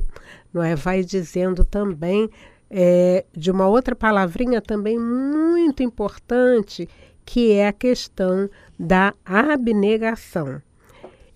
não 0.53 0.63
é, 0.63 0.75
vai 0.75 1.05
dizendo 1.05 1.65
também 1.65 2.31
é, 2.71 3.25
de 3.37 3.51
uma 3.51 3.69
outra 3.69 3.95
palavrinha 3.95 4.63
também 4.63 4.99
muito 4.99 5.83
importante, 5.83 6.89
que 7.23 7.53
é 7.53 7.69
a 7.69 7.73
questão 7.73 8.49
da 8.79 9.13
abnegação. 9.25 10.63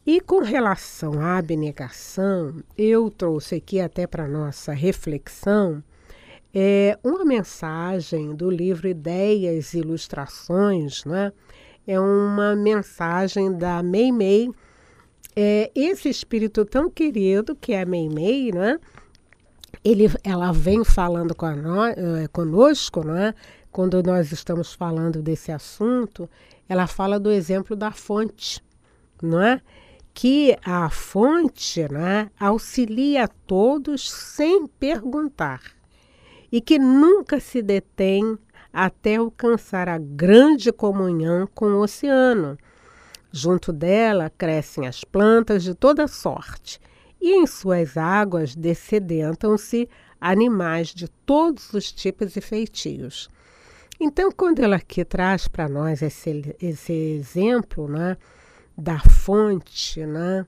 E 0.06 0.20
com 0.20 0.38
relação 0.38 1.20
à 1.20 1.38
abnegação, 1.38 2.62
eu 2.78 3.10
trouxe 3.10 3.56
aqui 3.56 3.80
até 3.80 4.06
para 4.06 4.28
nossa 4.28 4.72
reflexão 4.72 5.82
é, 6.54 6.96
uma 7.02 7.24
mensagem 7.24 8.34
do 8.34 8.48
livro 8.48 8.86
Ideias 8.86 9.74
e 9.74 9.78
Ilustrações, 9.78 11.04
né? 11.04 11.32
É 11.86 11.98
uma 11.98 12.54
mensagem 12.54 13.52
da 13.56 13.82
Mei 13.82 14.12
Mei, 14.12 14.50
é, 15.34 15.70
esse 15.74 16.08
espírito 16.08 16.64
tão 16.64 16.88
querido 16.88 17.54
que 17.54 17.72
é 17.72 17.82
a 17.82 17.86
Mei 17.86 18.08
Mei, 18.08 18.52
né? 18.52 18.78
ele, 19.84 20.06
ela 20.24 20.52
vem 20.52 20.84
falando 20.84 21.34
com 21.34 21.54
nós, 21.54 21.94
eh, 21.96 22.28
conosco, 22.32 23.04
né? 23.04 23.34
quando 23.70 24.02
nós 24.02 24.32
estamos 24.32 24.72
falando 24.72 25.22
desse 25.22 25.52
assunto, 25.52 26.28
ela 26.68 26.86
fala 26.88 27.20
do 27.20 27.30
exemplo 27.30 27.76
da 27.76 27.92
fonte, 27.92 28.60
não 29.22 29.40
é? 29.40 29.60
Que 30.16 30.56
a 30.64 30.88
fonte 30.88 31.86
né, 31.92 32.30
auxilia 32.40 33.24
a 33.24 33.28
todos 33.28 34.10
sem 34.10 34.66
perguntar 34.66 35.60
e 36.50 36.58
que 36.58 36.78
nunca 36.78 37.38
se 37.38 37.60
detém 37.60 38.38
até 38.72 39.16
alcançar 39.16 39.90
a 39.90 39.98
grande 39.98 40.72
comunhão 40.72 41.46
com 41.54 41.66
o 41.66 41.82
oceano. 41.82 42.56
Junto 43.30 43.74
dela 43.74 44.32
crescem 44.38 44.86
as 44.86 45.04
plantas 45.04 45.62
de 45.62 45.74
toda 45.74 46.08
sorte 46.08 46.80
e 47.20 47.34
em 47.34 47.46
suas 47.46 47.98
águas 47.98 48.56
descedentam-se 48.56 49.86
animais 50.18 50.94
de 50.94 51.08
todos 51.26 51.74
os 51.74 51.92
tipos 51.92 52.34
e 52.36 52.40
feitios. 52.40 53.28
Então, 54.00 54.32
quando 54.32 54.60
ela 54.60 54.76
aqui 54.76 55.04
traz 55.04 55.46
para 55.46 55.68
nós 55.68 56.00
esse, 56.00 56.56
esse 56.58 56.92
exemplo 56.94 57.86
né, 57.86 58.16
da 58.76 58.98
fonte, 58.98 60.04
né, 60.04 60.44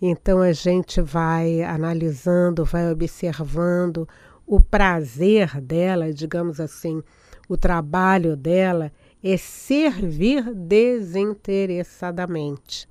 então 0.00 0.40
a 0.40 0.52
gente 0.52 1.00
vai 1.00 1.62
analisando, 1.62 2.64
vai 2.64 2.88
observando 2.90 4.08
o 4.46 4.62
prazer 4.62 5.60
dela, 5.60 6.12
digamos 6.12 6.60
assim, 6.60 7.02
o 7.48 7.56
trabalho 7.56 8.36
dela 8.36 8.92
é 9.22 9.36
servir 9.36 10.52
desinteressadamente. 10.54 12.88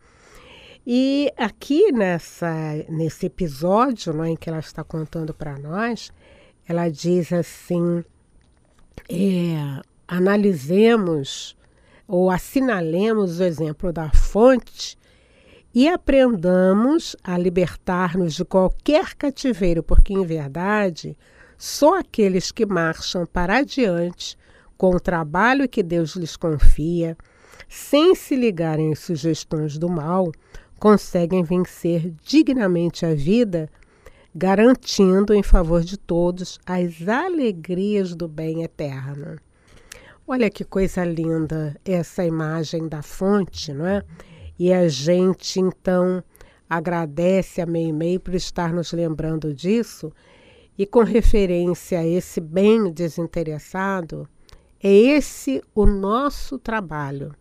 E 0.86 1.34
aqui 1.38 1.92
nessa, 1.92 2.54
nesse 2.90 3.26
episódio 3.26 4.14
né, 4.14 4.30
em 4.30 4.36
que 4.36 4.48
ela 4.50 4.60
está 4.60 4.84
contando 4.84 5.34
para 5.34 5.58
nós, 5.58 6.12
ela 6.68 6.90
diz 6.90 7.34
assim: 7.34 8.04
é, 9.10 9.82
analisemos 10.08 11.58
ou 12.08 12.30
assinalemos 12.30 13.40
o 13.40 13.44
exemplo 13.44 13.92
da 13.92 14.10
fonte 14.12 14.98
e 15.74 15.88
aprendamos 15.90 17.16
a 17.24 17.38
libertar-nos 17.38 18.34
de 18.34 18.46
qualquer 18.46 19.14
cativeiro, 19.16 19.84
porque 19.84 20.14
em 20.14 20.26
verdade 20.26 21.18
só 21.58 22.00
aqueles 22.00 22.52
que 22.52 22.66
marcham 22.66 23.26
para 23.26 23.58
adiante 23.58 24.38
com 24.78 24.90
o 24.90 25.00
trabalho 25.00 25.70
que 25.70 25.82
Deus 25.82 26.16
lhes 26.16 26.36
confia, 26.36 27.18
sem 27.68 28.14
se 28.14 28.36
ligarem 28.36 28.92
às 28.92 29.00
sugestões 29.00 29.78
do 29.78 29.90
mal, 29.90 30.32
conseguem 30.80 31.44
vencer 31.44 32.14
dignamente 32.24 33.06
a 33.06 33.16
vida, 33.16 33.70
garantindo 34.34 35.34
em 35.34 35.42
favor 35.42 35.82
de 35.82 35.98
todos 35.98 36.60
as 36.66 37.08
alegrias 37.08 38.14
do 38.14 38.28
bem 38.28 38.64
eterno. 38.64 39.38
Olha 40.28 40.50
que 40.50 40.64
coisa 40.64 41.06
linda 41.06 41.80
essa 41.86 42.26
imagem 42.26 42.88
da 42.88 43.04
fonte, 43.04 43.72
não 43.72 43.86
é? 43.86 44.04
E 44.58 44.74
a 44.74 44.88
gente 44.88 45.60
então 45.60 46.24
agradece 46.68 47.62
a 47.62 47.66
Meimei 47.68 48.18
por 48.18 48.34
estar 48.34 48.74
nos 48.74 48.92
lembrando 48.92 49.54
disso 49.54 50.12
e 50.76 50.84
com 50.84 51.04
referência 51.04 52.00
a 52.00 52.08
esse 52.08 52.42
bem 52.42 52.92
desinteressado, 52.92 54.28
é 54.82 54.92
esse 54.92 55.62
o 55.76 55.86
nosso 55.86 56.58
trabalho. 56.58 57.32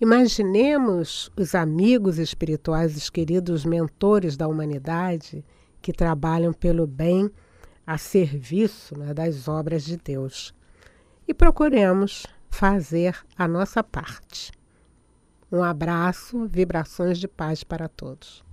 Imaginemos 0.00 1.28
os 1.36 1.56
amigos 1.56 2.18
espirituais, 2.18 2.96
os 2.96 3.10
queridos 3.10 3.64
mentores 3.64 4.36
da 4.36 4.46
humanidade 4.46 5.44
que 5.82 5.92
trabalham 5.92 6.52
pelo 6.52 6.86
bem 6.86 7.28
a 7.84 7.98
serviço 7.98 8.96
né, 8.96 9.12
das 9.12 9.48
obras 9.48 9.84
de 9.84 9.96
Deus. 9.96 10.54
E 11.26 11.34
procuremos 11.34 12.26
fazer 12.48 13.18
a 13.36 13.48
nossa 13.48 13.82
parte. 13.82 14.52
Um 15.50 15.62
abraço, 15.62 16.46
vibrações 16.46 17.18
de 17.18 17.28
paz 17.28 17.62
para 17.64 17.88
todos. 17.88 18.44